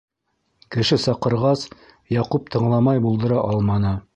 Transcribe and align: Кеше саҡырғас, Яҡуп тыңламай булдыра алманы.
Кеше 0.75 0.97
саҡырғас, 1.03 1.67
Яҡуп 2.17 2.51
тыңламай 2.57 3.03
булдыра 3.05 3.45
алманы. 3.53 3.97